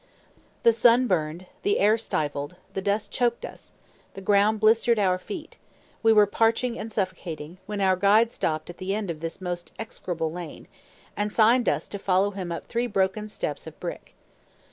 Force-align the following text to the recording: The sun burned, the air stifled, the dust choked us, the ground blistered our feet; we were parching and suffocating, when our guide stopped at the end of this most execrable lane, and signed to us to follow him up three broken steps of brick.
The 0.63 0.73
sun 0.73 1.05
burned, 1.05 1.45
the 1.61 1.77
air 1.77 1.95
stifled, 1.95 2.55
the 2.73 2.81
dust 2.81 3.11
choked 3.11 3.45
us, 3.45 3.71
the 4.15 4.19
ground 4.21 4.59
blistered 4.59 4.97
our 4.97 5.19
feet; 5.19 5.59
we 6.01 6.11
were 6.11 6.25
parching 6.25 6.75
and 6.79 6.91
suffocating, 6.91 7.59
when 7.67 7.81
our 7.81 7.95
guide 7.95 8.31
stopped 8.31 8.71
at 8.71 8.79
the 8.79 8.95
end 8.95 9.11
of 9.11 9.19
this 9.19 9.39
most 9.39 9.71
execrable 9.77 10.31
lane, 10.31 10.67
and 11.15 11.31
signed 11.31 11.65
to 11.65 11.73
us 11.73 11.87
to 11.89 11.99
follow 11.99 12.31
him 12.31 12.51
up 12.51 12.65
three 12.65 12.87
broken 12.87 13.27
steps 13.27 13.67
of 13.67 13.79
brick. 13.79 14.15